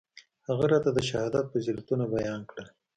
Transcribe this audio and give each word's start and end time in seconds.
هغه 0.47 0.65
راته 0.71 0.89
د 0.93 0.99
شهادت 1.09 1.45
فضيلتونه 1.53 2.03
بيان 2.15 2.41
کړل. 2.49 2.67